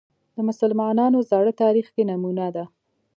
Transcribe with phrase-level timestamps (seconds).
[0.35, 2.63] د مسلمانانو زاړه تاریخ کې نمونه ده